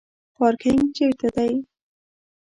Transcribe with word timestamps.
پارکینګ 0.35 0.83
چیرته 0.95 1.27
دی؟ 1.35 1.53